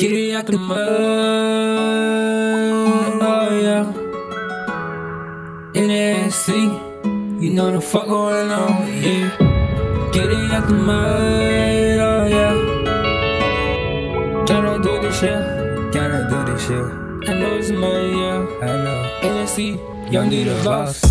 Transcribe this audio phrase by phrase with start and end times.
[0.00, 0.78] Get it out the mud,
[3.20, 3.84] oh yeah.
[5.74, 6.48] NSC,
[7.38, 9.28] you know the fuck going on, yeah.
[10.10, 12.54] Get it out the mud, oh yeah.
[14.46, 16.86] Gotta do this, shit, Gotta do this, shit.
[17.28, 18.46] I know it's money, yeah.
[18.62, 18.98] I know.
[19.20, 19.76] NSC,
[20.10, 21.02] young need a boss.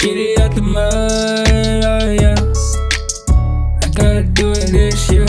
[0.00, 2.38] Get it out the mud, oh yeah.
[3.82, 5.23] I gotta do it this year.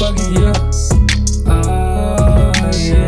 [0.00, 0.52] Fucking year.
[1.44, 3.06] Oh yeah.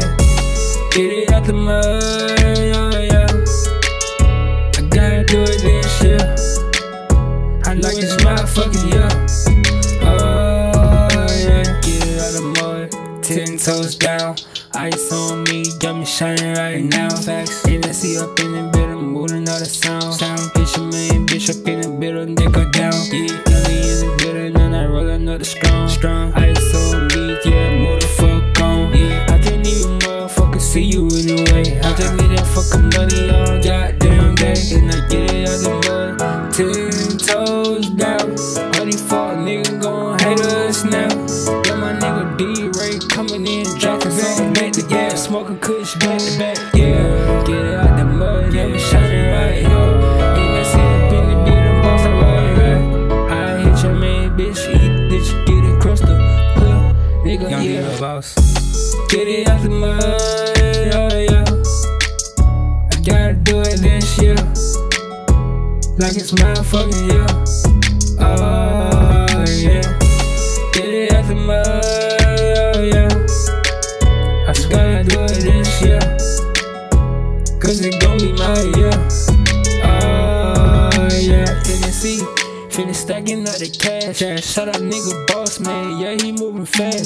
[0.92, 3.24] Get it out the mud, oh yeah.
[4.76, 6.20] I gotta do it this year.
[7.64, 9.08] I know it's my fucking year.
[10.04, 11.08] Oh
[11.40, 11.64] yeah.
[11.80, 14.36] Get it out the mud, ten toes down.
[14.74, 17.08] Ice on me, got me shining right now.
[17.08, 20.12] Facts, NSC up in the building, moving all the sound.
[20.12, 22.92] Sound, bitch, your main bitch up in the building, they go down.
[23.10, 25.88] Yeah, Nelly in the building, and I roll another strong.
[25.88, 26.32] Strong,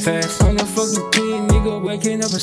[0.07, 2.39] Fast on the fucking king, nigga waking up a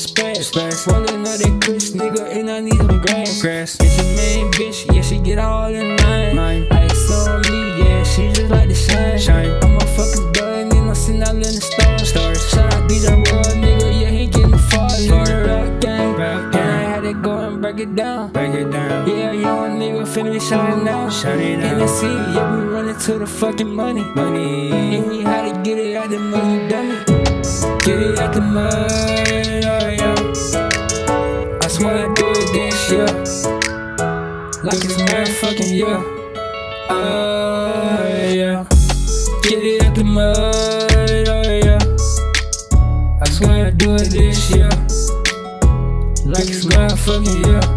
[0.92, 3.40] rolling up that kush, nigga, and I need some grass.
[3.40, 3.78] Grass.
[3.80, 6.36] It's your main bitch, yeah she get all in line.
[6.36, 6.66] Mine.
[6.70, 9.18] Ice on me, yeah she just like to shine.
[9.18, 9.50] Shine.
[9.64, 12.06] I'm a fucking done, and I'm sitting out in the stars.
[12.06, 12.50] Stars.
[12.50, 14.90] Shout out DJ World, nigga, yeah he getting far.
[14.90, 16.60] The rap game, rap game.
[16.60, 18.30] And I had to go and break it down.
[18.32, 19.08] Break it down.
[19.08, 21.08] Yeah, young nigga finna shine now.
[21.08, 21.72] Shine it out.
[21.72, 24.04] In the sea, yeah we running to the fucking money.
[24.14, 24.70] Money.
[24.70, 26.20] And we had to get it out the you.
[26.20, 26.53] Get
[28.54, 30.14] mud, oh yeah.
[31.60, 33.10] I swear I do it this year.
[34.62, 35.98] Like it's my fucking year.
[36.88, 38.64] Oh yeah.
[39.42, 41.44] Get it out the mud, oh.
[43.20, 44.70] I swear I do it this year.
[46.24, 47.73] Like it's my fucking year.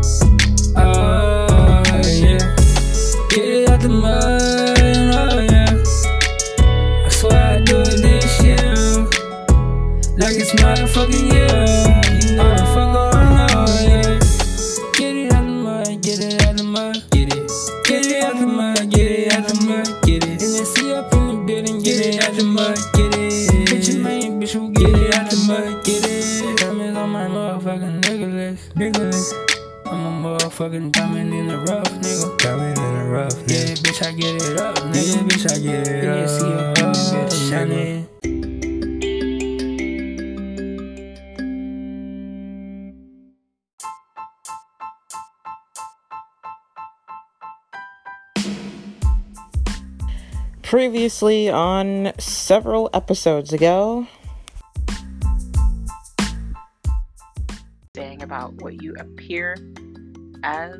[10.47, 11.47] Like it's my fucking year.
[12.23, 14.19] You know the fuck going on, yeah.
[14.93, 17.51] Get it out the mud, get it out the mud, get it.
[17.83, 20.41] Get it out the mud, get it out the mud, get it.
[20.41, 23.67] And then see up in the building, get it out the mud, get it.
[23.67, 26.57] Bitch, your main bitch, who get it out the mud, get it.
[26.57, 29.33] Diamonds on my motherfucking nigga nigga
[29.85, 32.37] I'm a motherfucking diamond in the rough, nigga.
[32.37, 33.67] Diamond in the rough, nigga.
[33.67, 35.13] Yeah, bitch, I get it up, nigga.
[35.13, 36.15] Yeah, bitch, I get it up.
[36.15, 37.96] Yeah, see up in the building, shining.
[50.67, 54.05] Previously on several episodes ago,
[57.95, 59.55] saying about what you appear
[60.43, 60.75] as,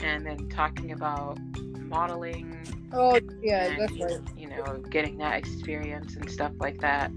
[0.00, 1.38] and then talking about
[1.80, 2.56] modeling.
[2.94, 4.20] Oh yeah, and, that's right.
[4.38, 7.10] You know, getting that experience and stuff like that.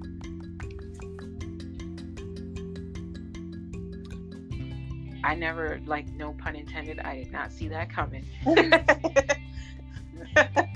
[5.23, 8.25] I never, like, no pun intended, I did not see that coming.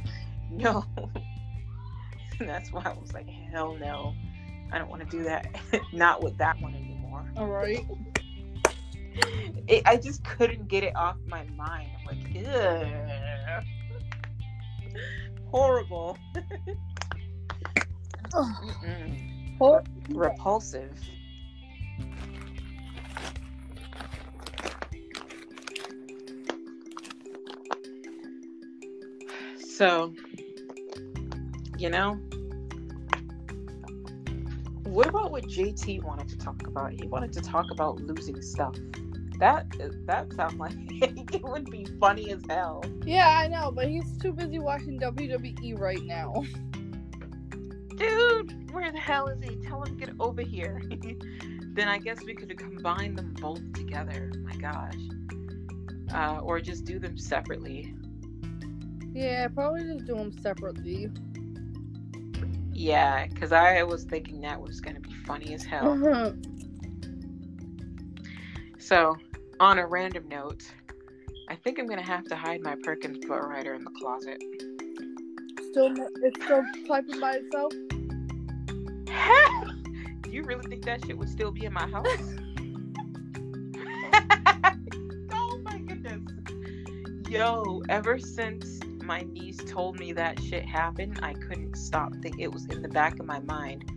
[0.58, 0.86] no.
[2.40, 4.14] and That's why I was like, hell no.
[4.72, 5.48] I don't want to do that.
[5.94, 7.26] not with that one anymore.
[7.38, 7.86] All right.
[9.68, 11.90] It, I just couldn't get it off my mind.
[12.00, 13.64] I'm like, ugh.
[15.50, 16.18] Horrible.
[19.60, 20.92] Hor- Repulsive.
[29.60, 30.14] So,
[31.84, 32.14] you know,
[34.86, 36.94] what about what JT wanted to talk about?
[36.94, 38.74] He wanted to talk about losing stuff.
[39.40, 39.68] That
[40.06, 40.72] that sounds like
[41.02, 42.86] it would be funny as hell.
[43.06, 46.46] Yeah, I know, but he's too busy watching WWE right now.
[47.98, 49.58] Dude, where the hell is he?
[49.58, 50.82] Tell him get over here.
[51.74, 54.32] then I guess we could combine them both together.
[54.42, 54.96] My gosh.
[56.14, 57.94] Uh, or just do them separately.
[59.14, 61.12] Yeah, probably just do them separately.
[62.84, 65.96] Yeah, because I was thinking that was going to be funny as hell.
[65.96, 66.42] Mm-hmm.
[68.78, 69.16] so,
[69.62, 70.70] on a random note,
[71.48, 74.44] I think I'm going to have to hide my Perkins Brailler in the closet.
[75.72, 75.94] Still,
[76.24, 77.72] it's still typing by itself.
[80.22, 82.06] Do you really think that shit would still be in my house?
[85.34, 86.22] oh my goodness.
[87.30, 92.52] Yo, ever since my niece told me that shit happened, I couldn't stop thinking it
[92.52, 93.92] was in the back of my mind.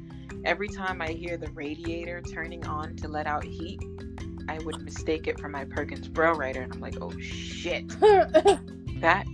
[0.44, 3.80] Every time I hear the radiator turning on to let out heat,
[4.48, 7.88] I would mistake it for my Perkins Brailler, and I'm like, oh shit.
[9.00, 9.26] that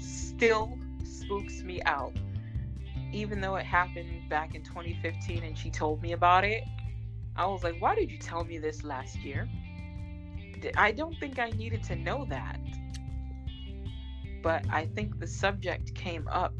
[0.00, 2.12] still spooks me out.
[3.12, 6.64] Even though it happened back in 2015 and she told me about it,
[7.36, 9.48] I was like, why did you tell me this last year?
[10.76, 12.58] I don't think I needed to know that.
[14.44, 16.52] But I think the subject came up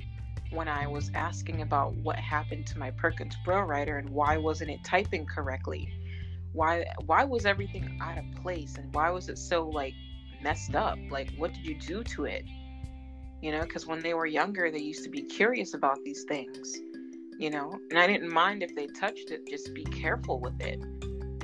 [0.50, 4.82] when I was asking about what happened to my Perkins Brailler and why wasn't it
[4.82, 5.92] typing correctly?
[6.54, 9.92] Why why was everything out of place and why was it so like
[10.40, 10.98] messed up?
[11.10, 12.46] Like what did you do to it?
[13.42, 16.80] You know, because when they were younger, they used to be curious about these things.
[17.38, 19.46] You know, and I didn't mind if they touched it.
[19.46, 20.80] Just be careful with it.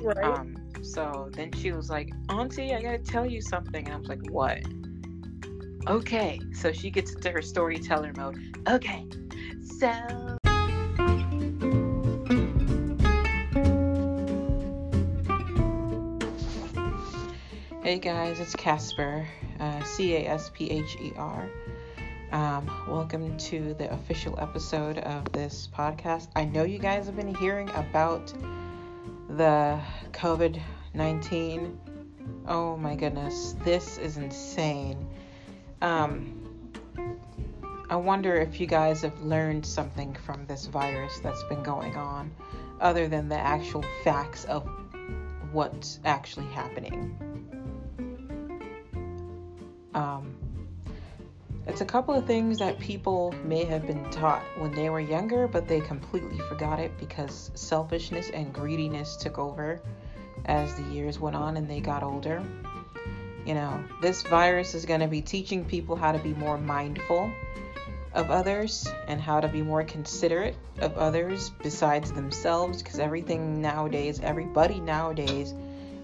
[0.00, 0.38] right.
[0.38, 3.84] Um, so then she was like, Auntie, I gotta tell you something.
[3.84, 4.62] And I was like, What?
[5.87, 6.38] Okay.
[6.53, 8.38] So she gets into her storyteller mode.
[8.69, 9.06] Okay.
[9.79, 9.91] So.
[17.82, 19.27] Hey guys, it's Caspher,
[19.59, 21.49] uh, C A S P H E R.
[22.31, 26.29] Um, welcome to the official episode of this podcast.
[26.37, 28.32] I know you guys have been hearing about
[29.31, 29.81] the
[30.12, 30.61] COVID
[30.93, 31.81] 19.
[32.47, 35.09] Oh my goodness, this is insane.
[35.81, 36.41] Um,
[37.88, 42.31] I wonder if you guys have learned something from this virus that's been going on,
[42.81, 44.69] other than the actual facts of
[45.53, 47.19] what's actually happening.
[49.94, 50.37] Um,
[51.67, 55.49] it's a couple of things that people may have been taught when they were younger,
[55.49, 59.81] but they completely forgot it because selfishness and greediness took over
[60.47, 62.43] as the years went on and they got older.
[63.46, 67.32] You know, this virus is going to be teaching people how to be more mindful
[68.12, 74.20] of others and how to be more considerate of others besides themselves because everything nowadays,
[74.20, 75.54] everybody nowadays,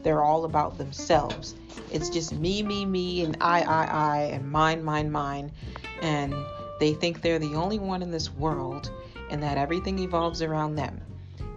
[0.03, 1.57] they're all about themselves.
[1.91, 5.51] It's just me, me, me, and I, I, I, and mine, mine, mine.
[6.01, 6.33] And
[6.79, 8.91] they think they're the only one in this world
[9.31, 11.01] and that everything evolves around them.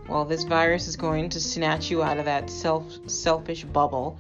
[0.08, 4.18] Well, this virus is going to snatch you out of that self selfish bubble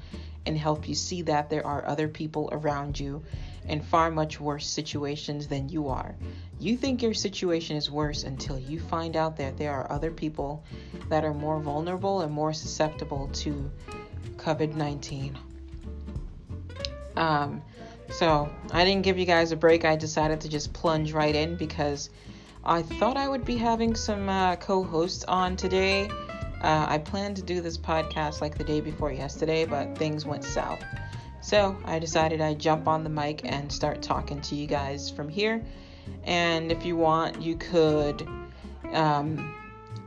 [0.49, 3.23] and help you see that there are other people around you
[3.67, 6.15] in far much worse situations than you are.
[6.59, 10.63] You think your situation is worse until you find out that there are other people
[11.07, 13.69] that are more vulnerable and more susceptible to
[14.37, 15.37] COVID 19.
[17.15, 17.61] Um,
[18.09, 19.85] so I didn't give you guys a break.
[19.85, 22.09] I decided to just plunge right in because
[22.65, 26.09] I thought I would be having some uh, co hosts on today.
[26.61, 30.43] Uh, I planned to do this podcast like the day before yesterday, but things went
[30.43, 30.83] south.
[31.41, 35.29] So I decided I'd jump on the mic and start talking to you guys from
[35.29, 35.63] here.
[36.25, 38.27] And if you want, you could,
[38.91, 39.55] um,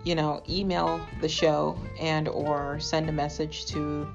[0.05, 4.07] you know, email the show and or send a message to,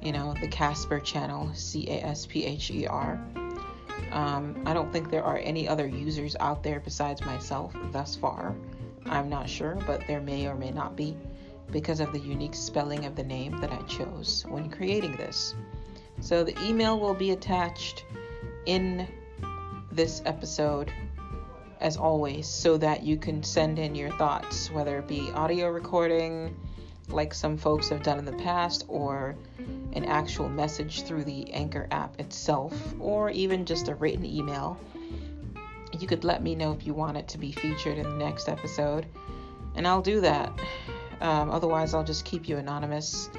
[0.00, 3.20] you know, the Caspher channel, C A S P H E R.
[4.12, 8.54] Um, I don't think there are any other users out there besides myself thus far.
[9.06, 11.16] I'm not sure, but there may or may not be
[11.70, 15.54] because of the unique spelling of the name that I chose when creating this.
[16.20, 18.04] So the email will be attached
[18.66, 19.06] in
[19.92, 20.92] this episode
[21.80, 26.56] as always so that you can send in your thoughts, whether it be audio recording
[27.08, 29.34] like some folks have done in the past or
[29.94, 34.78] an actual message through the Anchor app itself or even just a written email.
[35.98, 38.48] You could let me know if you want it to be featured in the next
[38.48, 39.06] episode,
[39.74, 40.52] and I'll do that.
[41.20, 43.30] Um, otherwise, I'll just keep you anonymous.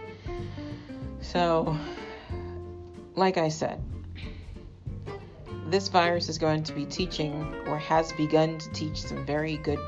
[1.22, 1.78] So,
[3.16, 3.82] like I said,
[5.68, 9.80] this virus is going to be teaching or has begun to teach some very good,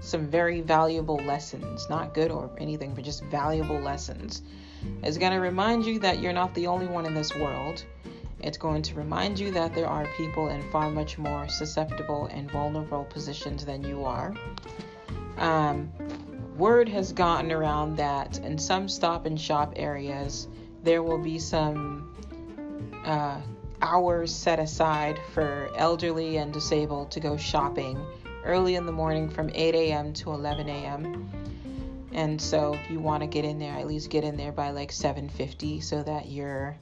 [0.00, 1.88] some very valuable lessons.
[1.88, 4.42] Not good or anything, but just valuable lessons.
[5.02, 7.84] It's going to remind you that you're not the only one in this world.
[8.40, 12.50] It's going to remind you that there are people in far much more susceptible and
[12.50, 14.32] vulnerable positions than you are.
[15.38, 15.92] Um,
[16.58, 20.48] word has gotten around that in some Stop and Shop areas,
[20.82, 22.14] there will be some
[23.04, 23.40] uh,
[23.80, 27.98] hours set aside for elderly and disabled to go shopping
[28.44, 30.12] early in the morning from 8 a.m.
[30.14, 31.30] to 11 a.m.
[32.12, 34.70] And so if you want to get in there, at least get in there by
[34.70, 36.76] like 7:50 so that you're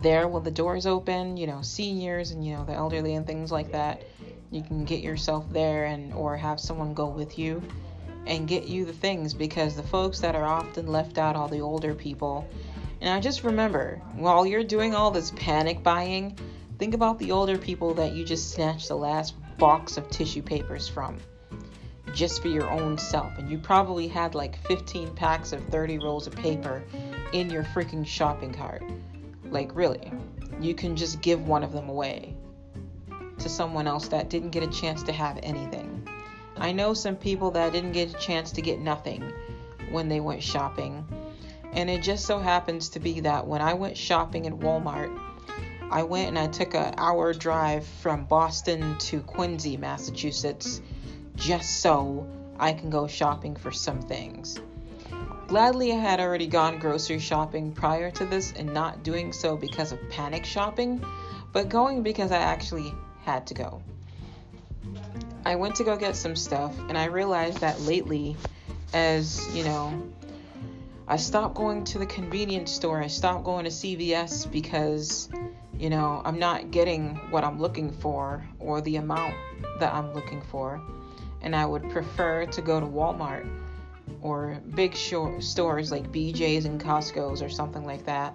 [0.00, 3.52] there when the doors open, you know, seniors and you know the elderly and things
[3.52, 4.02] like that.
[4.50, 7.62] You can get yourself there and or have someone go with you
[8.26, 11.60] and get you the things because the folks that are often left out all the
[11.60, 12.46] older people.
[13.00, 16.36] And I just remember, while you're doing all this panic buying,
[16.78, 20.88] think about the older people that you just snatched the last box of tissue papers
[20.88, 21.18] from
[22.14, 23.36] just for your own self.
[23.38, 26.82] And you probably had like 15 packs of 30 rolls of paper
[27.32, 28.82] in your freaking shopping cart.
[29.44, 30.12] Like, really,
[30.60, 32.34] you can just give one of them away
[33.38, 35.89] to someone else that didn't get a chance to have anything.
[36.60, 39.32] I know some people that didn't get a chance to get nothing
[39.90, 41.06] when they went shopping.
[41.72, 45.18] And it just so happens to be that when I went shopping at Walmart,
[45.90, 50.82] I went and I took an hour drive from Boston to Quincy, Massachusetts,
[51.34, 54.60] just so I can go shopping for some things.
[55.48, 59.92] Gladly, I had already gone grocery shopping prior to this and not doing so because
[59.92, 61.02] of panic shopping,
[61.52, 63.82] but going because I actually had to go.
[65.44, 68.36] I went to go get some stuff and I realized that lately,
[68.92, 70.02] as you know,
[71.08, 75.28] I stopped going to the convenience store, I stopped going to CVS because,
[75.78, 79.34] you know, I'm not getting what I'm looking for or the amount
[79.80, 80.80] that I'm looking for.
[81.42, 83.48] And I would prefer to go to Walmart
[84.20, 88.34] or big stores like BJ's and Costco's or something like that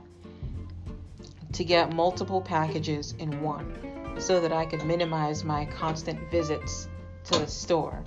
[1.53, 3.73] to get multiple packages in one
[4.17, 6.89] so that I could minimize my constant visits
[7.25, 8.03] to the store.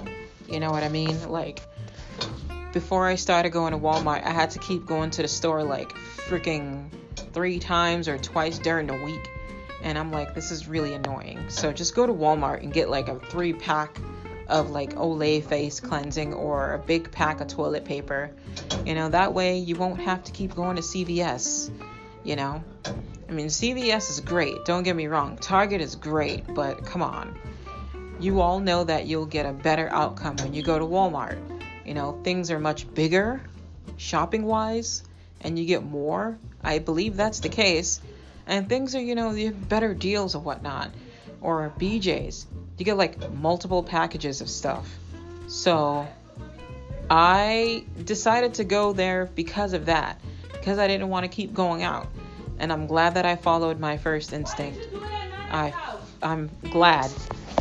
[0.48, 1.28] You know what I mean?
[1.28, 1.60] Like,
[2.72, 5.88] before I started going to Walmart, I had to keep going to the store like
[6.28, 6.90] freaking
[7.32, 9.30] three times or twice during the week.
[9.82, 11.48] And I'm like, this is really annoying.
[11.48, 13.98] So just go to Walmart and get like a three pack
[14.48, 18.30] of like Olay face cleansing or a big pack of toilet paper.
[18.84, 21.70] You know, that way you won't have to keep going to CVS.
[22.25, 22.62] You know,
[23.28, 25.37] I mean, CVS is great, don't get me wrong.
[25.37, 27.38] Target is great, but come on.
[28.20, 31.38] You all know that you'll get a better outcome when you go to Walmart.
[31.84, 33.40] You know, things are much bigger,
[33.96, 35.04] shopping wise,
[35.40, 36.38] and you get more.
[36.62, 38.00] I believe that's the case.
[38.46, 40.90] And things are, you know, you have better deals or whatnot.
[41.40, 42.46] Or BJ's
[42.78, 44.88] you get like multiple packages of stuff.
[45.48, 46.06] So
[47.10, 50.20] I decided to go there because of that,
[50.52, 52.06] because I didn't want to keep going out.
[52.58, 54.88] And I'm glad that I followed my first instinct.
[55.50, 55.72] I,
[56.22, 57.10] I'm glad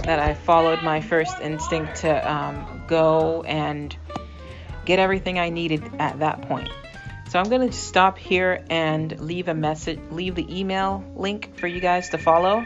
[0.07, 3.93] that I followed my first instinct to um, go and
[4.85, 6.69] get everything I needed at that point.
[7.27, 11.67] So I'm going to stop here and leave a message, leave the email link for
[11.67, 12.65] you guys to follow.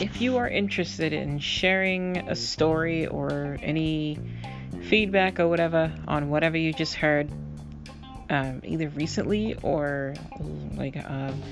[0.00, 4.18] If you are interested in sharing a story or any
[4.84, 7.28] feedback or whatever on whatever you just heard,
[8.30, 10.14] um, either recently or
[10.76, 11.42] like um,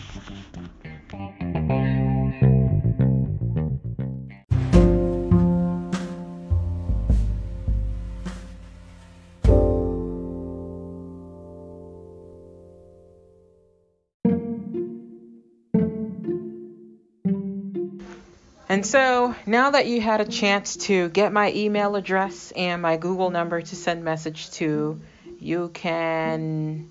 [18.82, 22.96] And so now that you had a chance to get my email address and my
[22.96, 25.00] Google number to send message to,
[25.38, 26.90] you can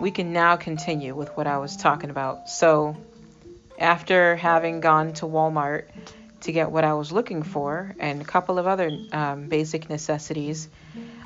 [0.00, 2.48] we can now continue with what I was talking about.
[2.48, 2.96] So,
[3.80, 5.86] after having gone to Walmart
[6.42, 10.68] to get what I was looking for and a couple of other um, basic necessities,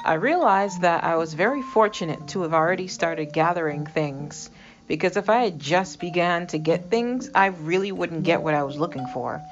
[0.03, 4.49] I realized that I was very fortunate to have already started gathering things
[4.87, 8.63] because if I had just began to get things, I really wouldn't get what I
[8.63, 9.43] was looking for.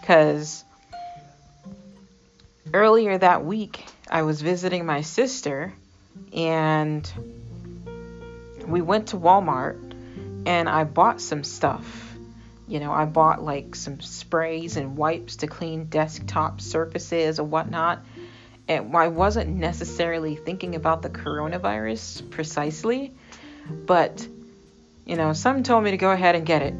[0.00, 0.64] Because
[2.74, 5.72] earlier that week, I was visiting my sister
[6.32, 7.10] and
[8.66, 9.94] we went to Walmart
[10.46, 12.16] and I bought some stuff.
[12.66, 18.04] You know, I bought like some sprays and wipes to clean desktop surfaces or whatnot.
[18.68, 23.12] And I wasn't necessarily thinking about the coronavirus precisely,
[23.68, 24.26] but
[25.12, 26.72] you know, some told me to go ahead and get it.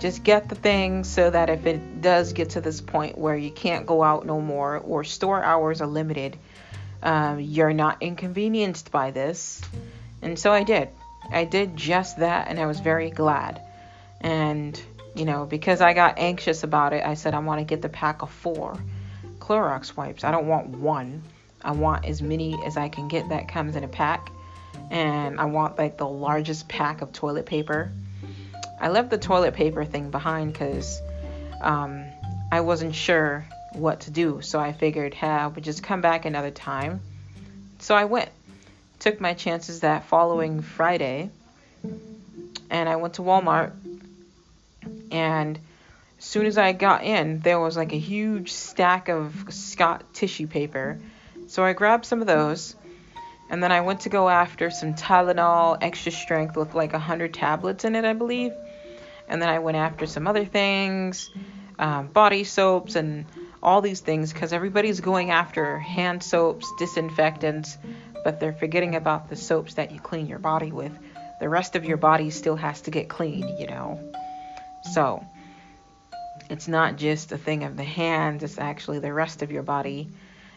[0.00, 3.52] Just get the thing so that if it does get to this point where you
[3.52, 6.36] can't go out no more or store hours are limited,
[7.00, 9.62] um, you're not inconvenienced by this.
[10.20, 10.88] And so I did.
[11.30, 13.62] I did just that, and I was very glad.
[14.20, 14.82] And,
[15.14, 17.88] you know, because I got anxious about it, I said I want to get the
[17.88, 18.76] pack of four
[19.38, 20.24] Clorox wipes.
[20.24, 21.22] I don't want one.
[21.62, 24.32] I want as many as I can get that comes in a pack.
[24.90, 27.90] And I want like the largest pack of toilet paper.
[28.80, 31.00] I left the toilet paper thing behind because
[31.60, 32.04] um,
[32.50, 34.40] I wasn't sure what to do.
[34.42, 37.00] So I figured, hey, I would just come back another time.
[37.78, 38.28] So I went.
[38.98, 41.30] Took my chances that following Friday.
[42.70, 43.72] And I went to Walmart.
[45.10, 45.58] And
[46.18, 50.46] as soon as I got in, there was like a huge stack of Scott tissue
[50.46, 50.98] paper.
[51.48, 52.76] So I grabbed some of those.
[53.50, 57.84] And then I went to go after some Tylenol extra strength with like 100 tablets
[57.84, 58.52] in it, I believe.
[59.28, 61.28] And then I went after some other things,
[61.78, 63.26] um, body soaps, and
[63.62, 67.76] all these things because everybody's going after hand soaps, disinfectants,
[68.24, 70.96] but they're forgetting about the soaps that you clean your body with.
[71.40, 74.12] The rest of your body still has to get clean, you know.
[74.92, 75.24] So,
[76.48, 80.08] it's not just a thing of the hands, it's actually the rest of your body,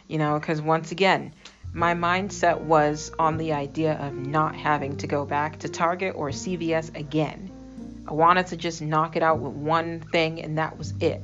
[0.08, 1.34] you know, because once again,
[1.74, 6.30] my mindset was on the idea of not having to go back to Target or
[6.30, 7.50] CVS again.
[8.08, 11.22] I wanted to just knock it out with one thing, and that was it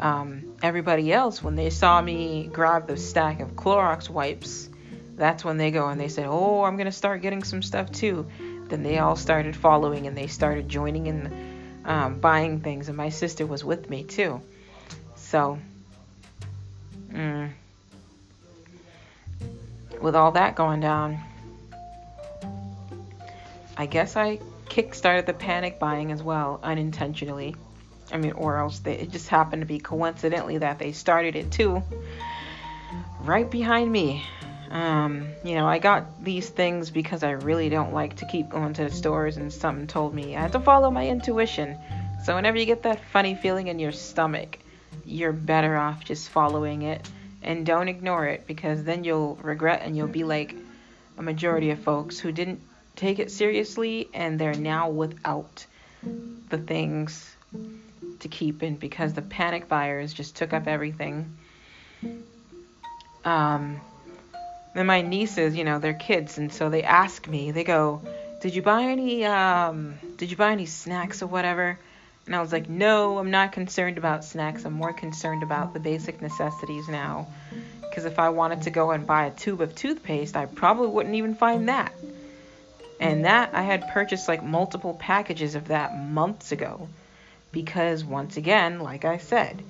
[0.00, 4.68] um, everybody else, when they saw me grab the stack of Clorox wipes,
[5.16, 7.90] that's when they go and they say, Oh, I'm going to start getting some stuff
[7.92, 8.26] too.
[8.68, 12.88] Then they all started following and they started joining in, um, buying things.
[12.88, 14.42] And my sister was with me too.
[15.14, 15.58] So,
[17.10, 17.50] mm,
[20.02, 21.18] with all that going down,
[23.76, 27.54] I guess I kick-started the panic buying as well, unintentionally.
[28.12, 31.50] I mean, or else they, it just happened to be coincidentally that they started it
[31.50, 31.82] too,
[33.20, 34.24] right behind me.
[34.70, 38.74] Um, you know, I got these things because I really don't like to keep going
[38.74, 41.76] to the stores, and something told me I had to follow my intuition.
[42.24, 44.58] So whenever you get that funny feeling in your stomach,
[45.04, 47.08] you're better off just following it
[47.46, 50.54] and don't ignore it because then you'll regret and you'll be like
[51.16, 52.60] a majority of folks who didn't
[52.96, 55.64] take it seriously and they're now without
[56.50, 57.34] the things
[58.20, 61.36] to keep in because the panic buyers just took up everything.
[63.24, 63.80] Um,
[64.74, 68.02] and my nieces, you know, they're kids, and so they ask me, they go,
[68.40, 69.24] "Did you buy any?
[69.24, 71.78] Um, did you buy any snacks or whatever?"
[72.26, 74.64] And I was like, "No, I'm not concerned about snacks.
[74.64, 77.28] I'm more concerned about the basic necessities now."
[77.80, 81.14] Because if I wanted to go and buy a tube of toothpaste, I probably wouldn't
[81.14, 81.92] even find that.
[82.98, 86.88] And that I had purchased like multiple packages of that months ago
[87.52, 89.62] because once again, like I said,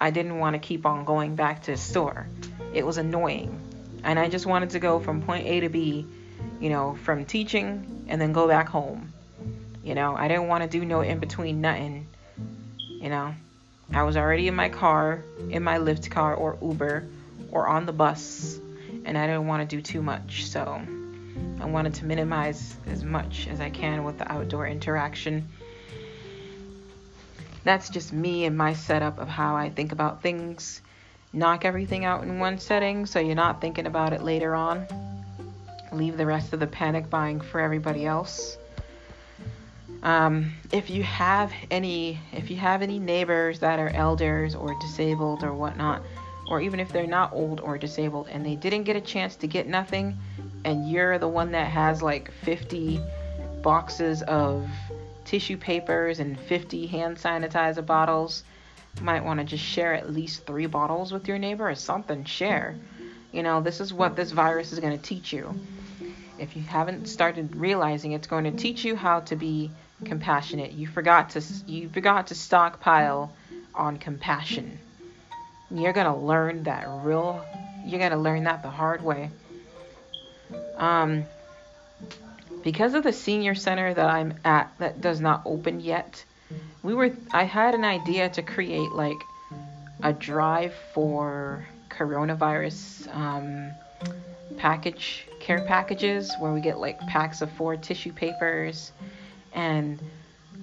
[0.00, 2.26] I didn't want to keep on going back to the store.
[2.72, 3.58] It was annoying.
[4.04, 6.06] And I just wanted to go from point A to B,
[6.60, 9.12] you know, from teaching and then go back home.
[9.82, 12.06] You know, I didn't want to do no in between nothing.
[12.88, 13.34] You know,
[13.92, 17.08] I was already in my car, in my Lyft car or Uber
[17.50, 18.58] or on the bus,
[19.04, 20.44] and I didn't want to do too much.
[20.44, 20.80] So
[21.60, 25.48] I wanted to minimize as much as I can with the outdoor interaction
[27.64, 30.80] that's just me and my setup of how I think about things.
[31.32, 34.86] Knock everything out in one setting so you're not thinking about it later on.
[35.92, 38.56] Leave the rest of the panic buying for everybody else.
[40.02, 45.44] Um, if you have any, if you have any neighbors that are elders or disabled
[45.44, 46.02] or whatnot,
[46.48, 49.46] or even if they're not old or disabled and they didn't get a chance to
[49.46, 50.18] get nothing,
[50.64, 53.00] and you're the one that has like 50
[53.62, 54.68] boxes of
[55.24, 58.42] tissue papers and 50 hand sanitizer bottles.
[59.00, 62.24] Might want to just share at least three bottles with your neighbor or something.
[62.24, 62.76] Share.
[63.32, 65.58] You know, this is what this virus is going to teach you.
[66.38, 69.70] If you haven't started realizing it's going to teach you how to be
[70.04, 70.72] compassionate.
[70.72, 73.32] You forgot to you forgot to stockpile
[73.74, 74.78] on compassion.
[75.70, 77.44] You're to learn that real
[77.84, 79.30] you're to learn that the hard way.
[80.76, 81.24] Um
[82.62, 86.24] because of the senior center that I'm at that does not open yet,
[86.82, 89.18] we were I had an idea to create like
[90.02, 93.70] a drive for coronavirus um,
[94.56, 98.92] package care packages where we get like packs of four tissue papers
[99.52, 100.00] and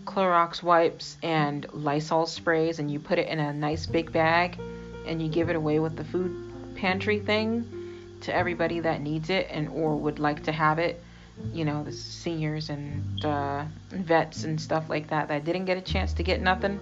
[0.05, 4.59] Clorox wipes and Lysol sprays and you put it in a nice big bag
[5.05, 9.47] and you give it away with the food pantry thing to everybody that needs it
[9.49, 11.01] and or would like to have it.
[11.53, 15.81] You know, the seniors and uh, vets and stuff like that that didn't get a
[15.81, 16.79] chance to get nothing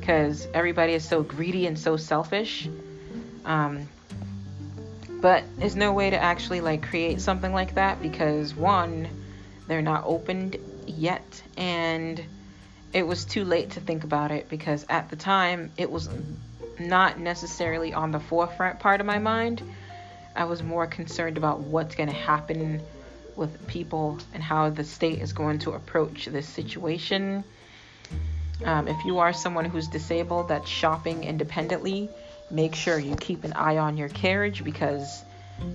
[0.00, 2.68] because everybody is so greedy and so selfish.
[3.44, 3.88] Um,
[5.20, 9.08] but there's no way to actually like create something like that because one,
[9.68, 10.56] they're not opened
[10.88, 12.22] yet, and
[12.92, 16.08] it was too late to think about it because at the time it was
[16.78, 19.62] not necessarily on the forefront part of my mind.
[20.34, 22.82] I was more concerned about what's going to happen
[23.36, 27.44] with people and how the state is going to approach this situation.
[28.64, 32.08] Um, if you are someone who's disabled that's shopping independently,
[32.50, 35.22] make sure you keep an eye on your carriage because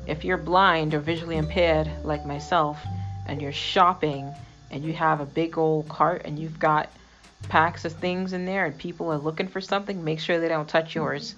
[0.06, 2.80] if you're blind or visually impaired like myself
[3.28, 4.34] and you're shopping
[4.72, 6.90] and you have a big old cart and you've got
[7.50, 10.68] packs of things in there and people are looking for something, make sure they don't
[10.68, 11.36] touch yours.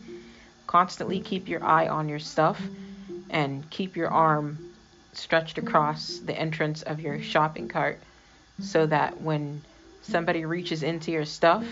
[0.67, 2.61] Constantly keep your eye on your stuff
[3.29, 4.57] and keep your arm
[5.13, 7.99] stretched across the entrance of your shopping cart
[8.59, 9.61] so that when
[10.01, 11.65] somebody reaches into your stuff,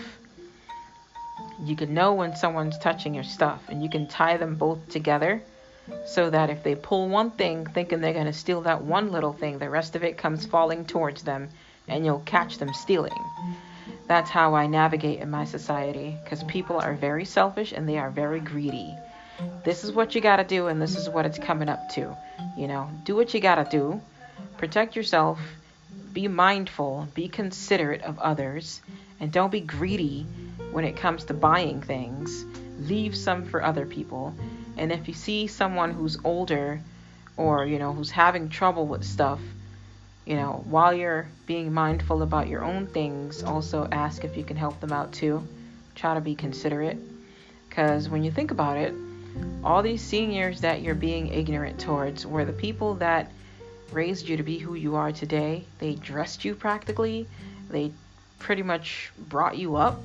[1.64, 5.42] you can know when someone's touching your stuff and you can tie them both together
[6.06, 9.32] so that if they pull one thing thinking they're going to steal that one little
[9.32, 11.48] thing, the rest of it comes falling towards them
[11.86, 13.12] and you'll catch them stealing.
[14.06, 18.10] That's how I navigate in my society because people are very selfish and they are
[18.10, 18.94] very greedy.
[19.64, 22.16] This is what you got to do and this is what it's coming up to.
[22.56, 24.00] You know, do what you got to do.
[24.56, 25.38] Protect yourself.
[26.12, 28.80] Be mindful, be considerate of others,
[29.20, 30.26] and don't be greedy
[30.72, 32.44] when it comes to buying things.
[32.80, 34.34] Leave some for other people.
[34.78, 36.80] And if you see someone who's older
[37.36, 39.40] or, you know, who's having trouble with stuff,
[40.24, 44.56] you know, while you're being mindful about your own things, also ask if you can
[44.56, 45.46] help them out too.
[45.94, 46.98] Try to be considerate.
[47.68, 48.94] Because when you think about it,
[49.64, 53.30] all these seniors that you're being ignorant towards were the people that
[53.92, 55.64] raised you to be who you are today.
[55.78, 57.26] They dressed you practically,
[57.70, 57.92] they
[58.38, 60.00] pretty much brought you up.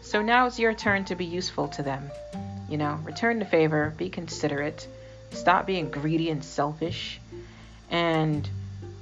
[0.00, 2.10] So now it's your turn to be useful to them.
[2.72, 4.88] You know, return the favor, be considerate,
[5.32, 7.20] stop being greedy and selfish,
[7.90, 8.48] and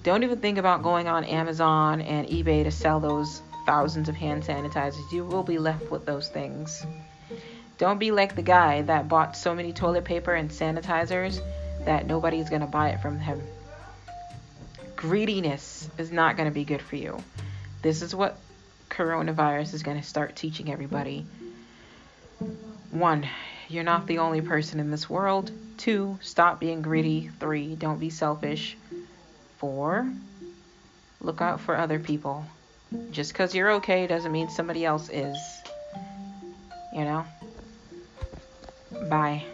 [0.02, 4.42] don't even think about going on Amazon and eBay to sell those thousands of hand
[4.42, 5.12] sanitizers.
[5.12, 6.84] You will be left with those things.
[7.78, 11.40] Don't be like the guy that bought so many toilet paper and sanitizers
[11.84, 13.40] that nobody's going to buy it from him.
[14.96, 17.22] Greediness is not going to be good for you.
[17.82, 18.36] This is what
[18.88, 21.24] coronavirus is going to start teaching everybody.
[22.90, 23.28] One,
[23.70, 25.52] you're not the only person in this world.
[25.76, 27.30] Two, stop being greedy.
[27.38, 28.76] Three, don't be selfish.
[29.58, 30.10] Four,
[31.20, 32.44] look out for other people.
[33.12, 35.36] Just because you're okay doesn't mean somebody else is.
[36.92, 37.24] You know?
[39.08, 39.44] Bye.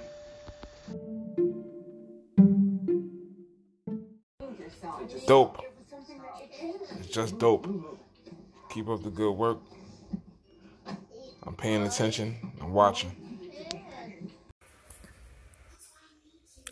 [5.26, 5.62] Dope.
[6.98, 7.68] It's just dope.
[8.70, 9.58] Keep up the good work.
[11.46, 12.36] I'm paying attention.
[12.60, 13.25] I'm watching.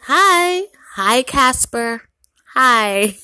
[0.06, 0.64] Hi.
[0.96, 2.00] Hi, Caspher.
[2.52, 3.16] Hi.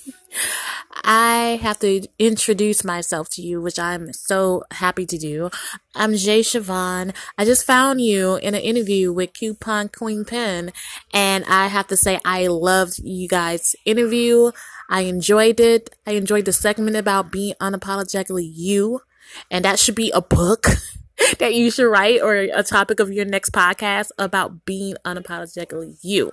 [1.05, 5.51] I have to introduce myself to you, which I'm so happy to do.
[5.95, 7.14] I'm Jay Siobhan.
[7.37, 10.73] I just found you in an interview with Coupon Queen Pen,
[11.12, 14.51] and I have to say I loved you guys' interview.
[14.88, 15.95] I enjoyed it.
[16.07, 19.03] I enjoyed the segment about being unapologetically you,
[19.51, 20.64] and that should be a book.
[21.38, 26.33] that you should write or a topic of your next podcast about being unapologetically you.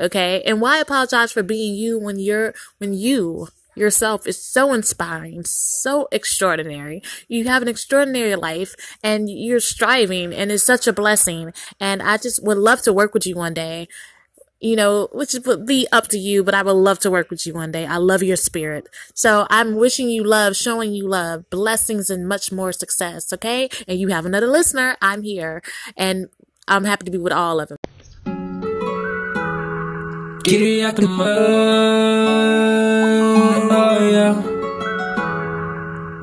[0.00, 0.42] Okay.
[0.42, 6.08] And why apologize for being you when you're, when you yourself is so inspiring, so
[6.12, 7.02] extraordinary.
[7.28, 11.52] You have an extraordinary life and you're striving and it's such a blessing.
[11.80, 13.88] And I just would love to work with you one day.
[14.60, 17.44] You know, which would be up to you, but I would love to work with
[17.48, 17.84] you one day.
[17.84, 18.88] I love your spirit.
[19.12, 23.32] So I'm wishing you love, showing you love, blessings and much more success.
[23.32, 23.68] Okay.
[23.88, 24.96] And you have another listener.
[25.02, 25.62] I'm here
[25.96, 26.28] and
[26.68, 27.78] I'm happy to be with all of them.
[30.44, 30.58] The
[33.70, 34.34] oh yeah.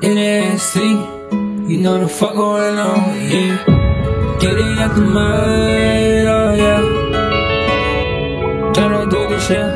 [0.06, 0.94] In the city,
[1.72, 3.64] you know the fuck going on, yeah.
[4.38, 4.46] The
[6.28, 6.82] oh yeah.
[8.74, 9.66] Gotta do this shit,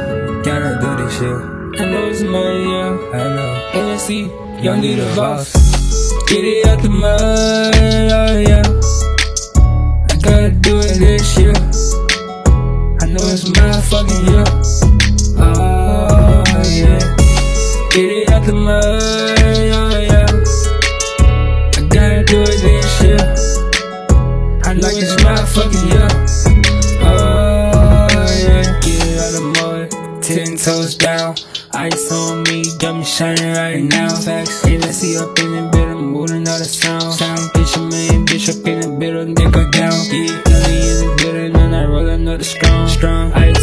[0.45, 1.39] gotta do this shit.
[1.81, 3.51] I know it's money, yeah, I know.
[3.73, 4.09] NSC,
[4.63, 5.53] young need a boss.
[5.53, 6.41] The
[8.13, 8.63] oh yeah.
[10.11, 11.74] I gotta do it this year.
[13.45, 14.45] I know fucking year.
[15.39, 17.01] Oh yeah.
[17.91, 20.27] Get it out the mud, oh yeah.
[21.77, 23.23] I gotta do it this year.
[24.65, 26.09] I know it's my fucking year.
[27.03, 27.35] Oh
[30.65, 31.35] toes down.
[31.75, 34.09] Ice on me, got me shining right now.
[34.09, 37.13] Facts, and I see up in the bed, I'm moving out of sound.
[37.13, 39.93] Sound, bitch, I'm in, bitch, up in the bed, nigga down.
[40.11, 40.54] Yeah,
[42.43, 42.89] strong.
[42.89, 43.54] Strong, ice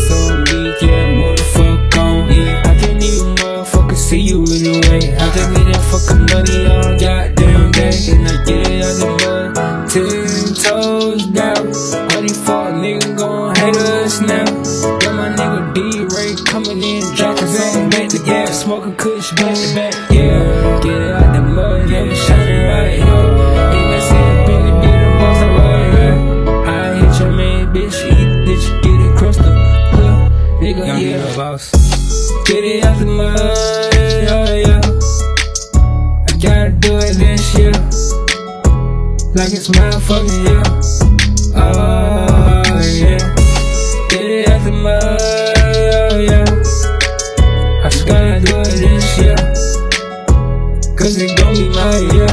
[40.14, 40.64] it's my fucking year.
[41.56, 43.20] Oh yeah.
[44.10, 46.46] Get it out the mud, oh yeah.
[47.84, 49.36] I just gotta do it this year.
[50.96, 51.70] Cause it gon' be.
[51.74, 52.28] Oh yeah.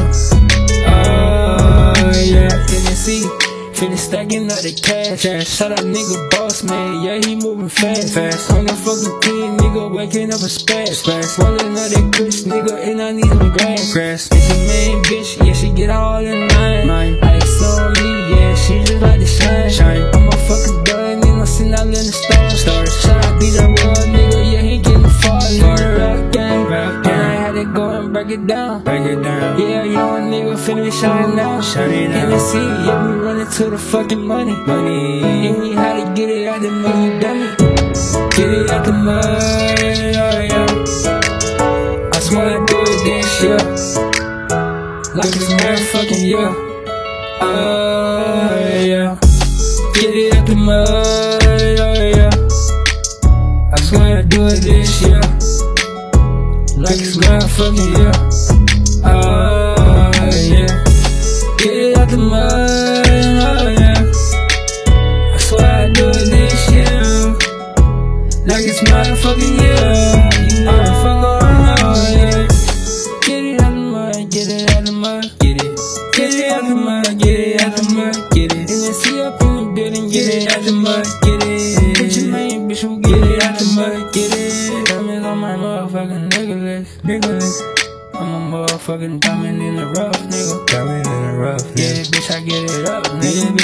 [3.74, 5.46] Finish stacking up the cash.
[5.46, 8.12] Shout out nigga boss man, yeah he moving fast.
[8.12, 8.50] Fast.
[8.50, 10.98] On the fucking clean nigga waking up a splash.
[10.98, 11.38] Splash.
[11.38, 13.92] Rolling out that kush nigga and I need some grass.
[13.92, 14.28] Grass.
[14.32, 16.86] It's a main bitch, yeah she get all in line.
[16.88, 17.27] Mine.
[17.62, 19.70] On me, yeah she just like to shine.
[19.70, 20.02] Shine.
[20.14, 22.60] I'm a fucking and I'm sitting out in the stars.
[22.60, 23.00] Stars.
[23.00, 25.40] Shout out be that world nigga, yeah he getting far.
[25.40, 27.06] The rap game, rap.
[27.06, 28.84] And I had to go and break it down.
[28.84, 29.58] Break it down.
[29.58, 31.64] Yeah, you know a nigga finna be shining out.
[31.64, 32.28] Shining out.
[32.28, 34.54] Hennessy, yeah we running to the fucking money.
[34.66, 35.48] Money.
[35.48, 37.48] And we had to get it out the you dummy.
[38.36, 40.66] Get it out the mud, oh yeah.
[42.14, 43.58] I swear I do it this year.
[45.14, 46.67] Like it's my fucking year.
[47.40, 49.18] Oh yeah.
[49.94, 52.30] Get it out the mud, oh yeah.
[53.72, 55.20] I swear I do it this year.
[56.76, 58.12] Like it's my fucking year.
[59.04, 60.12] Oh
[60.52, 60.70] yeah.
[61.58, 64.02] Get it out the mud, oh yeah.
[65.34, 67.02] I swear I do it this year.
[68.46, 69.77] Like it's my fucking year.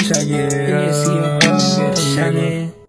[0.09, 2.54] Bitch, I get it up, bitch, I get